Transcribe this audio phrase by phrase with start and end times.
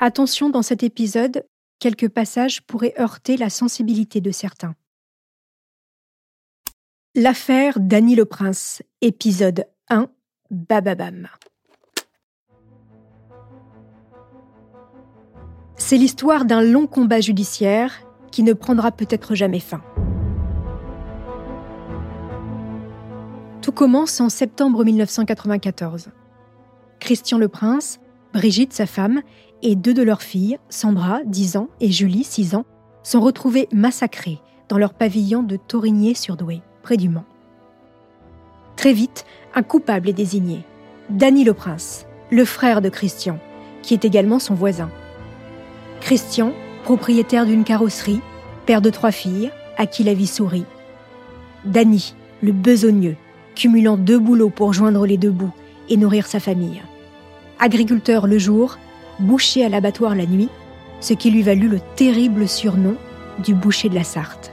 [0.00, 1.46] Attention dans cet épisode,
[1.78, 4.74] quelques passages pourraient heurter la sensibilité de certains.
[7.14, 10.08] L'affaire Dany le Prince, épisode 1,
[10.50, 11.28] Bababam.
[15.76, 17.92] C'est l'histoire d'un long combat judiciaire
[18.32, 19.82] qui ne prendra peut-être jamais fin.
[23.62, 26.08] Tout commence en septembre 1994.
[26.98, 28.00] Christian le Prince,
[28.34, 29.22] Brigitte, sa femme,
[29.62, 32.64] et deux de leurs filles, Sandra, 10 ans, et Julie, 6 ans,
[33.04, 37.24] sont retrouvés massacrés dans leur pavillon de Torigné-sur-Douai, près du Mans.
[38.76, 40.64] Très vite, un coupable est désigné.
[41.10, 43.38] Dany le Prince, le frère de Christian,
[43.82, 44.90] qui est également son voisin.
[46.00, 48.20] Christian, propriétaire d'une carrosserie,
[48.66, 50.64] père de trois filles, à qui la vie sourit.
[51.64, 53.16] Dany, le besogneux,
[53.54, 55.54] cumulant deux boulots pour joindre les deux bouts
[55.88, 56.82] et nourrir sa famille.
[57.64, 58.76] Agriculteur le jour,
[59.18, 60.50] boucher à l'abattoir la nuit,
[61.00, 62.94] ce qui lui valut le terrible surnom
[63.42, 64.52] du boucher de la Sarthe.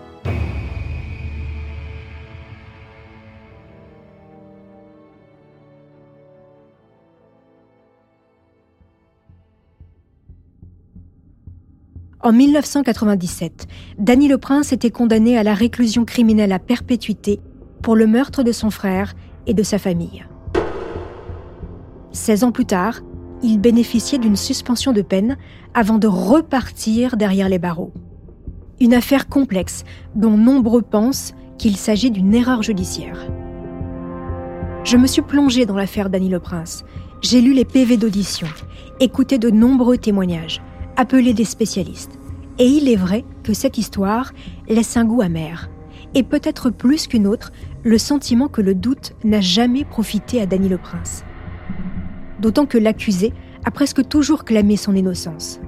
[12.21, 17.41] En 1997, Dany le Prince était condamné à la réclusion criminelle à perpétuité
[17.81, 19.16] pour le meurtre de son frère
[19.47, 20.23] et de sa famille.
[22.14, 23.02] 16 ans plus tard,
[23.42, 25.38] il bénéficiait d'une suspension de peine
[25.73, 27.94] avant de repartir derrière les barreaux.
[28.80, 29.84] Une affaire complexe
[30.16, 33.28] dont nombreux pensent qu'il s'agit d'une erreur judiciaire.
[34.84, 36.84] Je me suis plongée dans l'affaire Dany le Prince.
[37.22, 38.48] J'ai lu les PV d'audition,
[39.00, 40.62] écouté de nombreux témoignages,
[40.98, 42.20] appelé des spécialistes.
[42.58, 44.34] Et il est vrai que cette histoire
[44.67, 45.70] laisse un goût amer,
[46.14, 47.52] et peut-être plus qu'une autre,
[47.84, 51.23] le sentiment que le doute n'a jamais profité à Dany le Prince
[52.42, 53.34] d'autant que l'accusé
[53.66, 55.59] a presque toujours clamé son innocence.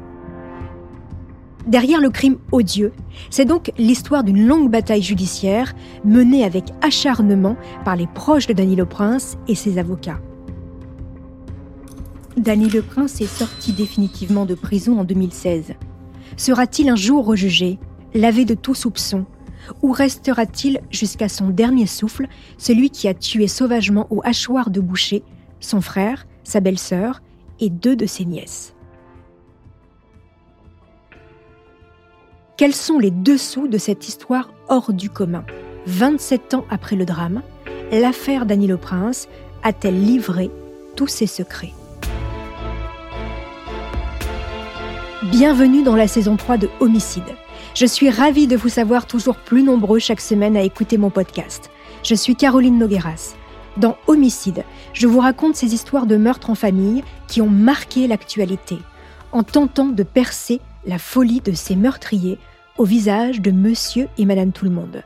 [1.67, 2.91] Derrière le crime odieux,
[3.29, 7.55] c'est donc l'histoire d'une longue bataille judiciaire menée avec acharnement
[7.85, 10.19] par les proches de Dany le Prince et ses avocats.
[12.35, 15.73] Dany le Prince est sorti définitivement de prison en 2016.
[16.35, 17.79] Sera-t-il un jour rejugé,
[18.13, 19.25] lavé de tout soupçon,
[19.81, 22.27] ou restera-t-il jusqu'à son dernier souffle
[22.57, 25.23] celui qui a tué sauvagement au hachoir de boucher
[25.61, 27.21] son frère, sa belle-sœur
[27.59, 28.73] et deux de ses nièces.
[32.57, 35.43] Quels sont les dessous de cette histoire hors du commun?
[35.87, 37.41] 27 ans après le drame,
[37.91, 39.27] l'affaire d'Annie Prince
[39.63, 40.49] a-t-elle livré
[40.95, 41.73] tous ses secrets?
[45.23, 47.23] Bienvenue dans la saison 3 de Homicide.
[47.75, 51.71] Je suis ravie de vous savoir toujours plus nombreux chaque semaine à écouter mon podcast.
[52.03, 53.35] Je suis Caroline Nogueras.
[53.77, 54.63] Dans Homicide,
[54.93, 58.77] je vous raconte ces histoires de meurtres en famille qui ont marqué l'actualité,
[59.31, 62.37] en tentant de percer la folie de ces meurtriers
[62.77, 65.03] au visage de monsieur et madame tout le monde.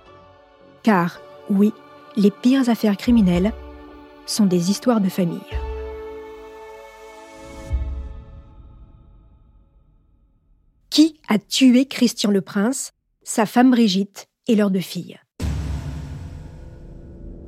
[0.83, 1.71] Car, oui,
[2.17, 3.53] les pires affaires criminelles
[4.25, 5.39] sont des histoires de famille.
[10.89, 12.91] Qui a tué Christian le Prince,
[13.23, 15.19] sa femme Brigitte et leurs deux filles?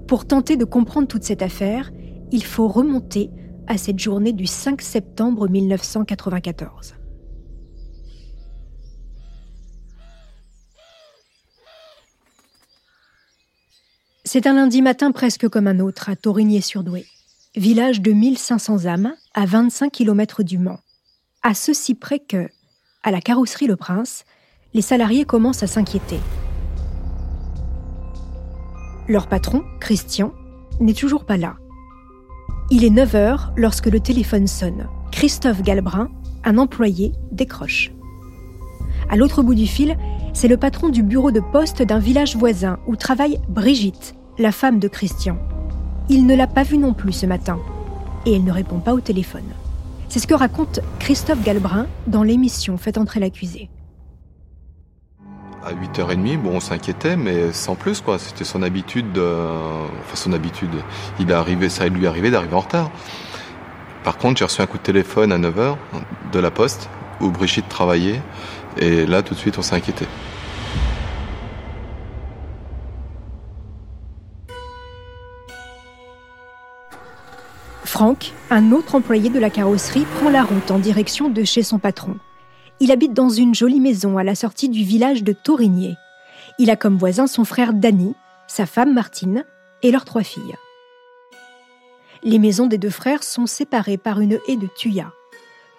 [0.09, 1.91] Pour tenter de comprendre toute cette affaire,
[2.31, 3.29] il faut remonter
[3.67, 6.95] à cette journée du 5 septembre 1994.
[14.25, 17.05] C'est un lundi matin presque comme un autre à Torigné-sur-Douai,
[17.55, 20.79] village de 1500 âmes à 25 km du Mans.
[21.43, 22.49] À ceci près que,
[23.03, 24.25] à la carrosserie Le Prince,
[24.73, 26.17] les salariés commencent à s'inquiéter.
[29.09, 30.33] Leur patron, Christian,
[30.79, 31.55] n'est toujours pas là.
[32.69, 34.85] Il est 9 heures lorsque le téléphone sonne.
[35.11, 36.09] Christophe Galbrin,
[36.43, 37.91] un employé, décroche.
[39.09, 39.97] À l'autre bout du fil,
[40.33, 44.77] c'est le patron du bureau de poste d'un village voisin où travaille Brigitte, la femme
[44.77, 45.39] de Christian.
[46.07, 47.57] Il ne l'a pas vue non plus ce matin
[48.27, 49.41] et elle ne répond pas au téléphone.
[50.07, 53.71] C'est ce que raconte Christophe Galbrin dans l'émission Faites entrer l'accusé
[55.65, 58.17] à 8h30, bon, on s'inquiétait, mais sans plus, quoi.
[58.19, 60.71] C'était son habitude, enfin son habitude.
[61.19, 62.91] Il est arrivé, ça lui arrivait d'arriver en retard.
[64.03, 65.75] Par contre, j'ai reçu un coup de téléphone à 9h
[66.31, 66.89] de la poste
[67.19, 68.21] où Brigitte travaillait,
[68.77, 70.05] et là, tout de suite, on s'est inquiété.
[77.83, 81.79] Franck, un autre employé de la carrosserie, prend la route en direction de chez son
[81.79, 82.15] patron.
[82.81, 85.97] Il habite dans une jolie maison à la sortie du village de Taurigné.
[86.59, 88.15] Il a comme voisin son frère Danny,
[88.47, 89.43] sa femme Martine
[89.83, 90.55] et leurs trois filles.
[92.23, 95.11] Les maisons des deux frères sont séparées par une haie de tuyas.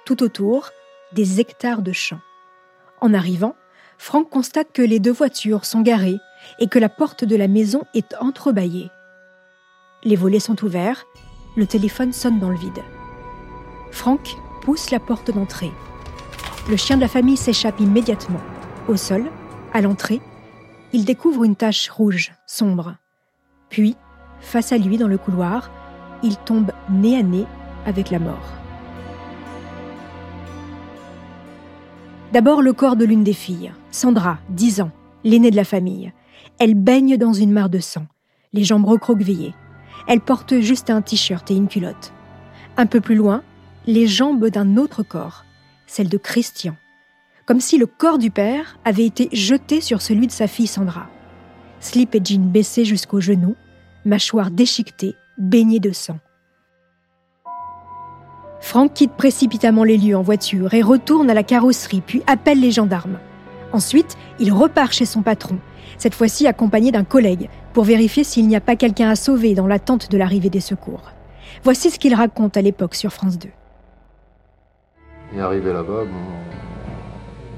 [0.05, 0.71] Tout autour,
[1.13, 2.21] des hectares de champs.
[3.01, 3.57] En arrivant,
[3.97, 6.19] Franck constate que les deux voitures sont garées
[6.59, 8.91] et que la porte de la maison est entrebâillée.
[10.05, 11.07] Les volets sont ouverts,
[11.57, 12.83] le téléphone sonne dans le vide.
[13.91, 15.73] Franck pousse la porte d'entrée.
[16.69, 18.41] Le chien de la famille s'échappe immédiatement.
[18.89, 19.25] Au sol,
[19.73, 20.21] à l'entrée,
[20.93, 22.97] il découvre une tache rouge, sombre.
[23.69, 23.97] Puis,
[24.41, 25.71] face à lui dans le couloir,
[26.23, 27.47] il tombe nez à nez
[27.87, 28.53] avec la mort.
[32.33, 34.93] D'abord le corps de l'une des filles, Sandra, 10 ans,
[35.25, 36.13] l'aînée de la famille.
[36.59, 38.07] Elle baigne dans une mare de sang,
[38.53, 39.55] les jambes recroquevillées.
[40.07, 42.13] Elle porte juste un t-shirt et une culotte.
[42.77, 43.43] Un peu plus loin,
[43.87, 45.45] les jambes d'un autre corps,
[45.91, 46.77] celle de Christian.
[47.47, 51.09] Comme si le corps du père avait été jeté sur celui de sa fille Sandra.
[51.81, 53.57] Slip et jean baissés jusqu'aux genoux,
[54.05, 56.19] mâchoire déchiquetée, baignée de sang.
[58.61, 62.71] Franck quitte précipitamment les lieux en voiture et retourne à la carrosserie, puis appelle les
[62.71, 63.19] gendarmes.
[63.73, 65.59] Ensuite, il repart chez son patron,
[65.99, 69.67] cette fois-ci accompagné d'un collègue, pour vérifier s'il n'y a pas quelqu'un à sauver dans
[69.67, 71.11] l'attente de l'arrivée des secours.
[71.65, 73.49] Voici ce qu'il raconte à l'époque sur France 2.
[75.35, 76.05] Et arrivé là-bas,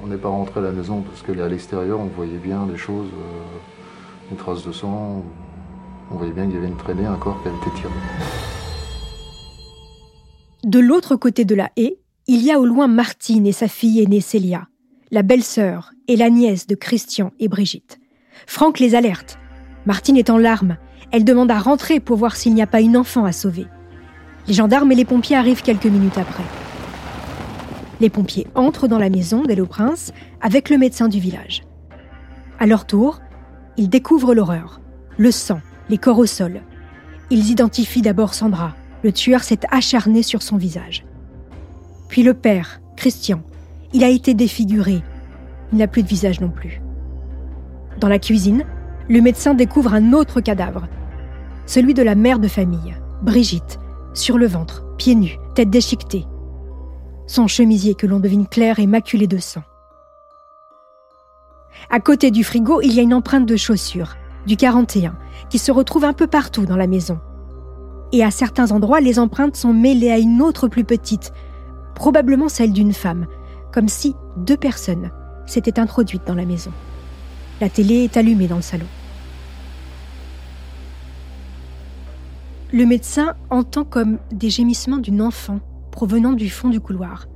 [0.02, 3.08] on n'est pas rentré à la maison parce qu'à l'extérieur, on voyait bien des choses,
[3.08, 5.24] euh, une trace de sang,
[6.10, 7.92] on voyait bien qu'il y avait une traînée, un corps qui avait été tiré.
[10.64, 14.02] De l'autre côté de la haie, il y a au loin Martine et sa fille
[14.02, 14.68] aînée Célia,
[15.10, 17.98] la belle-sœur et la nièce de Christian et Brigitte.
[18.46, 19.38] Franck les alerte.
[19.86, 20.76] Martine est en larmes.
[21.10, 23.66] Elle demande à rentrer pour voir s'il n'y a pas une enfant à sauver.
[24.46, 26.44] Les gendarmes et les pompiers arrivent quelques minutes après.
[28.02, 31.62] Les pompiers entrent dans la maison d'Hello Prince avec le médecin du village.
[32.58, 33.20] À leur tour,
[33.76, 34.80] ils découvrent l'horreur.
[35.18, 36.62] Le sang, les corps au sol.
[37.30, 41.06] Ils identifient d'abord Sandra, le tueur s'est acharné sur son visage.
[42.08, 43.40] Puis le père, Christian,
[43.92, 45.00] il a été défiguré.
[45.70, 46.82] Il n'a plus de visage non plus.
[48.00, 48.64] Dans la cuisine,
[49.08, 50.88] le médecin découvre un autre cadavre,
[51.66, 53.78] celui de la mère de famille, Brigitte,
[54.12, 56.26] sur le ventre, pieds nus, tête déchiquetée.
[57.32, 59.62] Son chemisier que l'on devine clair est maculé de sang.
[61.88, 65.16] À côté du frigo, il y a une empreinte de chaussure, du 41,
[65.48, 67.18] qui se retrouve un peu partout dans la maison
[68.12, 71.32] et à certains endroits, les empreintes sont mêlées à une autre plus petite,
[71.94, 73.26] probablement celle d'une femme,
[73.72, 75.10] comme si deux personnes
[75.46, 76.72] s'étaient introduites dans la maison.
[77.62, 78.86] La télé est allumée dans le salon.
[82.70, 85.60] Le médecin entend comme des gémissements d'une enfant
[85.92, 87.26] provenant du fond du couloir.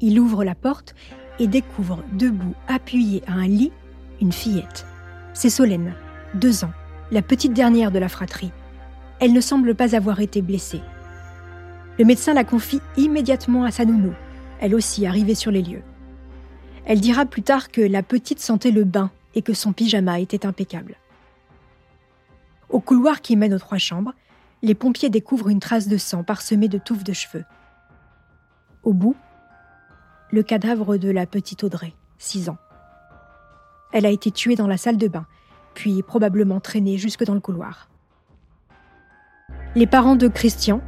[0.00, 0.96] Il ouvre la porte
[1.38, 3.70] et découvre debout, appuyée à un lit,
[4.20, 4.84] une fillette.
[5.32, 5.94] C'est Solène,
[6.34, 6.72] deux ans,
[7.12, 8.50] la petite dernière de la fratrie
[9.22, 10.80] elle ne semble pas avoir été blessée.
[11.96, 13.84] Le médecin la confie immédiatement à sa
[14.58, 15.84] elle aussi arrivée sur les lieux.
[16.86, 20.44] Elle dira plus tard que la petite sentait le bain et que son pyjama était
[20.44, 20.96] impeccable.
[22.68, 24.12] Au couloir qui mène aux trois chambres,
[24.62, 27.44] les pompiers découvrent une trace de sang parsemée de touffes de cheveux.
[28.84, 29.16] Au bout,
[30.30, 32.58] le cadavre de la petite Audrey, 6 ans.
[33.92, 35.26] Elle a été tuée dans la salle de bain,
[35.74, 37.88] puis probablement traînée jusque dans le couloir.
[39.74, 40.80] Les parents de Christian,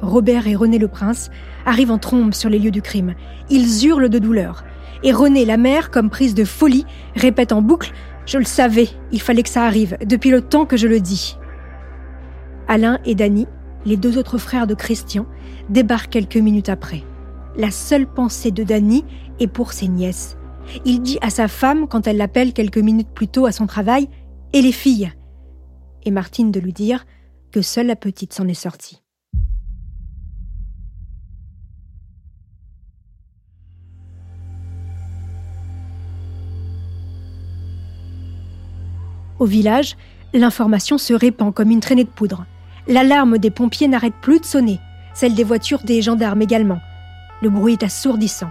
[0.00, 1.30] Robert et René le Prince,
[1.64, 3.14] arrivent en trombe sur les lieux du crime.
[3.50, 4.64] Ils hurlent de douleur.
[5.04, 6.86] Et René, la mère, comme prise de folie,
[7.16, 7.92] répète en boucle
[8.26, 11.36] Je le savais, il fallait que ça arrive, depuis le temps que je le dis.
[12.68, 13.46] Alain et Dany,
[13.84, 15.26] les deux autres frères de Christian,
[15.68, 17.02] débarquent quelques minutes après.
[17.56, 19.04] La seule pensée de Dany
[19.40, 20.36] est pour ses nièces.
[20.84, 24.08] Il dit à sa femme, quand elle l'appelle quelques minutes plus tôt à son travail,
[24.54, 25.10] Et les filles
[26.04, 27.06] Et Martine de lui dire
[27.52, 29.02] que seule la petite s'en est sortie.
[39.38, 39.96] Au village,
[40.38, 42.44] l'information se répand comme une traînée de poudre.
[42.88, 44.80] L'alarme des pompiers n'arrête plus de sonner,
[45.14, 46.80] celle des voitures des gendarmes également.
[47.42, 48.50] Le bruit est assourdissant.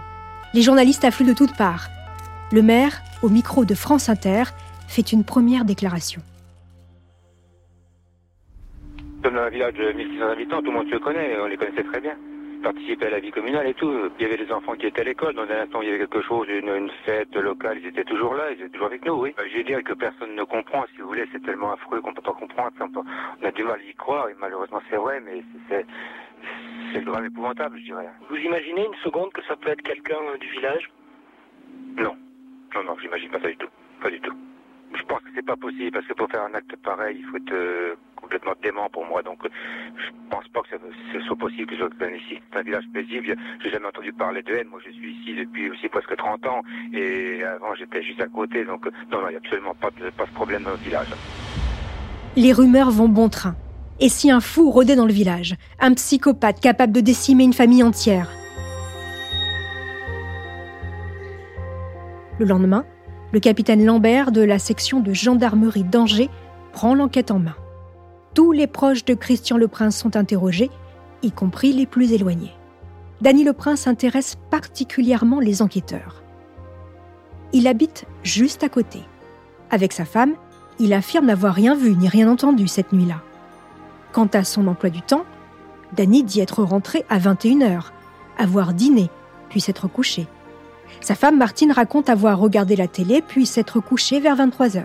[0.54, 1.88] Les journalistes affluent de toutes parts.
[2.52, 4.44] Le maire, au micro de France Inter,
[4.86, 6.20] fait une première déclaration.
[9.22, 11.84] Comme dans un village de 1600 habitants, tout le monde se connaît, on les connaissait
[11.84, 12.16] très bien.
[12.62, 13.92] Participer à la vie communale et tout.
[14.18, 15.98] Il y avait des enfants qui étaient à l'école, dans un instant il y avait
[15.98, 19.34] quelque chose, une, fête locale, ils étaient toujours là, ils étaient toujours avec nous, oui.
[19.38, 22.14] Euh, je vais dire que personne ne comprend, si vous voulez, c'est tellement affreux qu'on
[22.14, 22.72] peut pas comprendre.
[22.80, 25.84] On a du mal à y croire, et malheureusement c'est vrai, mais c'est
[26.92, 28.08] c'est le drame épouvantable, je dirais.
[28.28, 30.90] Vous imaginez une seconde que ça peut être quelqu'un du village?
[31.96, 32.16] Non.
[32.74, 33.68] Non, non, j'imagine pas ça du tout.
[34.00, 34.34] Pas du tout.
[34.94, 37.36] je pense que c'est pas possible parce que pour faire un acte pareil, il faut
[37.36, 37.94] être euh,
[38.32, 39.22] complètement dément pour moi.
[39.22, 40.68] Donc, je pense pas que
[41.12, 42.40] ce soit possible que je vienne ici.
[42.50, 43.36] C'est un village paisible.
[43.62, 44.68] J'ai jamais entendu parler de haine.
[44.68, 46.62] Moi, je suis ici depuis aussi presque 30 ans
[46.94, 48.64] et avant, j'étais juste à côté.
[48.64, 51.08] Donc, non, non, il n'y a absolument pas pas problème dans le village.
[52.36, 53.54] Les rumeurs vont bon train.
[54.00, 55.54] Et si un fou rôdait dans le village?
[55.78, 58.30] Un psychopathe capable de décimer une famille entière?
[62.38, 62.86] Le lendemain,
[63.32, 66.30] le capitaine Lambert de la section de gendarmerie d'Angers
[66.72, 67.54] prend l'enquête en main.
[68.34, 70.70] Tous les proches de Christian Le Prince sont interrogés,
[71.22, 72.54] y compris les plus éloignés.
[73.20, 76.22] Dany Le Prince intéresse particulièrement les enquêteurs.
[77.52, 79.00] Il habite juste à côté.
[79.70, 80.32] Avec sa femme,
[80.78, 83.20] il affirme n'avoir rien vu ni rien entendu cette nuit-là.
[84.12, 85.24] Quant à son emploi du temps,
[85.94, 87.90] Dany dit être rentré à 21h,
[88.38, 89.10] avoir dîné,
[89.50, 90.26] puis s'être couché.
[91.02, 94.84] Sa femme Martine raconte avoir regardé la télé puis s'être couchée vers 23h.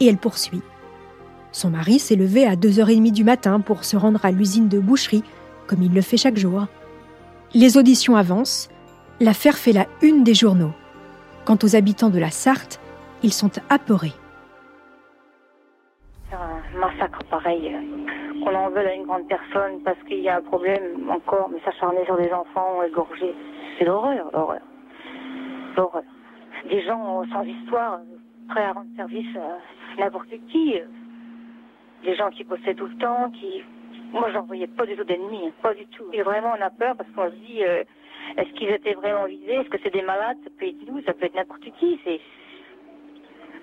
[0.00, 0.62] Et elle poursuit.
[1.52, 5.24] Son mari s'est levé à 2h30 du matin pour se rendre à l'usine de boucherie,
[5.66, 6.66] comme il le fait chaque jour.
[7.54, 8.68] Les auditions avancent,
[9.20, 10.72] l'affaire fait la une des journaux.
[11.46, 12.80] Quant aux habitants de la Sarthe,
[13.22, 14.12] ils sont apeurés.
[16.30, 17.74] Un massacre pareil,
[18.44, 21.58] qu'on en veut à une grande personne parce qu'il y a un problème encore, mais
[21.64, 23.34] s'acharner sur des enfants égorgés,
[23.78, 24.60] c'est l'horreur, l'horreur.
[26.68, 28.00] Des gens sans histoire,
[28.48, 30.74] prêts à rendre service à n'importe qui.
[32.04, 33.62] Des gens qui possèdent tout le temps, qui...
[34.12, 36.04] Moi, j'en voyais pas du tout d'ennemis, hein, pas du tout.
[36.12, 37.84] Et vraiment, on a peur parce qu'on se dit, euh,
[38.38, 39.54] est-ce qu'ils étaient vraiment visés?
[39.54, 40.38] Est-ce que c'est des malades?
[40.44, 41.98] Ça peut être nous, ça peut être n'importe qui.
[42.04, 42.20] C'est...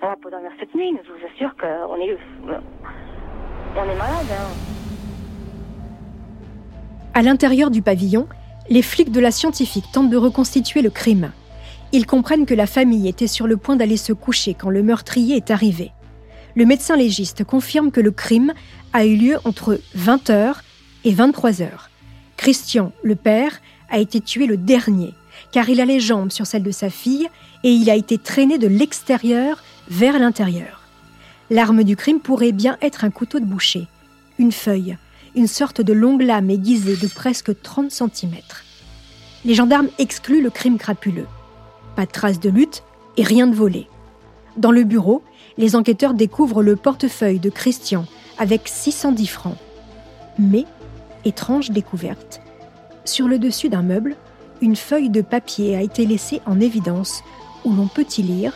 [0.02, 2.16] On va pas dormir cette nuit, je vous assure qu'on est...
[3.78, 4.76] On est malade, hein.
[7.14, 8.28] À l'intérieur du pavillon,
[8.68, 11.32] les flics de la scientifique tentent de reconstituer le crime.
[11.92, 15.36] Ils comprennent que la famille était sur le point d'aller se coucher quand le meurtrier
[15.36, 15.92] est arrivé.
[16.56, 18.54] Le médecin légiste confirme que le crime
[18.94, 20.54] a eu lieu entre 20h
[21.04, 21.68] et 23h.
[22.38, 23.60] Christian, le père,
[23.90, 25.12] a été tué le dernier,
[25.52, 27.28] car il a les jambes sur celles de sa fille
[27.62, 30.80] et il a été traîné de l'extérieur vers l'intérieur.
[31.50, 33.86] L'arme du crime pourrait bien être un couteau de boucher,
[34.38, 34.96] une feuille,
[35.34, 38.34] une sorte de longue lame aiguisée de presque 30 cm.
[39.44, 41.28] Les gendarmes excluent le crime crapuleux.
[41.96, 42.82] Pas de traces de lutte
[43.18, 43.88] et rien de volé.
[44.56, 45.22] Dans le bureau,
[45.58, 48.06] les enquêteurs découvrent le portefeuille de Christian
[48.38, 49.56] avec 610 francs.
[50.38, 50.64] Mais,
[51.24, 52.40] étrange découverte,
[53.04, 54.16] sur le dessus d'un meuble,
[54.60, 57.22] une feuille de papier a été laissée en évidence
[57.64, 58.54] où l'on peut y lire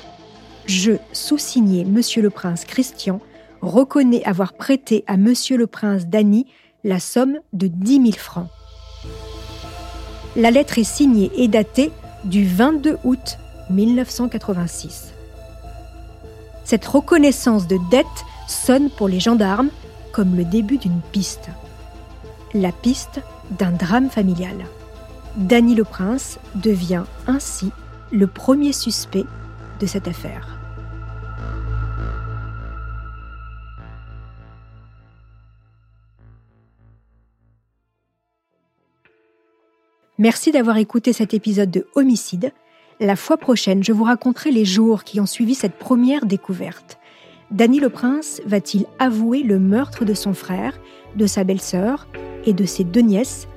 [0.66, 3.21] Je, sous-signé Monsieur le Prince Christian,
[3.61, 6.47] reconnais avoir prêté à Monsieur le Prince Dany
[6.83, 8.49] la somme de 10 000 francs.
[10.37, 11.90] La lettre est signée et datée
[12.25, 13.38] du 22 août
[13.69, 15.12] 1986.
[16.71, 18.07] Cette reconnaissance de dette
[18.47, 19.71] sonne pour les gendarmes
[20.12, 21.49] comme le début d'une piste.
[22.55, 23.21] La piste
[23.59, 24.55] d'un drame familial.
[25.35, 27.73] Danny le Prince devient ainsi
[28.12, 29.25] le premier suspect
[29.81, 30.47] de cette affaire.
[40.19, 42.53] Merci d'avoir écouté cet épisode de Homicide.
[43.02, 46.99] La fois prochaine, je vous raconterai les jours qui ont suivi cette première découverte.
[47.50, 50.78] Danny le Prince va-t-il avouer le meurtre de son frère,
[51.16, 52.07] de sa belle-sœur
[52.45, 53.49] et de ses deux nièces?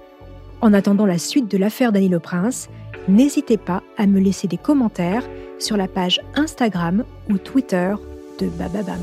[0.62, 2.70] En attendant la suite de l'affaire Danny le Prince,
[3.10, 5.28] n'hésitez pas à me laisser des commentaires
[5.60, 7.96] sur la page Instagram ou Twitter
[8.40, 9.02] de Bababam.